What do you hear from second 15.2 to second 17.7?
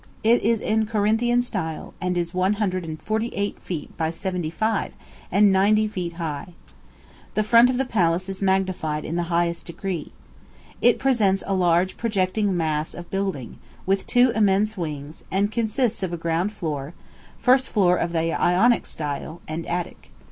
and consists of a ground floor, first